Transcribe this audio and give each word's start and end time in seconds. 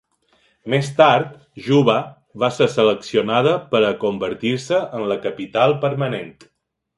Més 0.73 0.87
tard, 1.01 1.35
Juba 1.67 1.97
va 2.43 2.49
ser 2.55 2.67
seleccionada 2.77 3.53
per 3.75 3.83
a 3.91 3.93
convertir-se 4.05 4.81
en 5.01 5.07
la 5.13 5.19
capital 5.27 5.77
permanent. 5.87 6.35